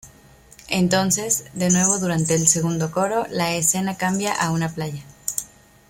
[0.69, 5.03] Entonces, de nuevo durante el segundo coro, la escena cambia a una playa.